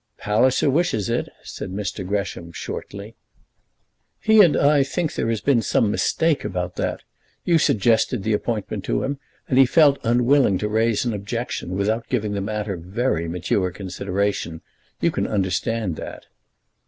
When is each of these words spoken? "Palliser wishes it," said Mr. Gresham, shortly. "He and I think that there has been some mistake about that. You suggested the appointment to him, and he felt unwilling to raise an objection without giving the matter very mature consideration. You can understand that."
"Palliser 0.17 0.67
wishes 0.67 1.11
it," 1.11 1.29
said 1.43 1.69
Mr. 1.71 2.03
Gresham, 2.03 2.51
shortly. 2.51 3.13
"He 4.19 4.41
and 4.41 4.57
I 4.57 4.81
think 4.81 5.11
that 5.11 5.17
there 5.21 5.29
has 5.29 5.41
been 5.41 5.61
some 5.61 5.91
mistake 5.91 6.43
about 6.43 6.75
that. 6.77 7.03
You 7.45 7.59
suggested 7.59 8.23
the 8.23 8.33
appointment 8.33 8.83
to 8.85 9.03
him, 9.03 9.19
and 9.47 9.59
he 9.59 9.67
felt 9.67 9.99
unwilling 10.03 10.57
to 10.57 10.67
raise 10.67 11.05
an 11.05 11.13
objection 11.13 11.75
without 11.77 12.09
giving 12.09 12.31
the 12.31 12.41
matter 12.41 12.77
very 12.77 13.27
mature 13.27 13.69
consideration. 13.69 14.61
You 15.01 15.11
can 15.11 15.27
understand 15.27 15.97
that." 15.97 16.25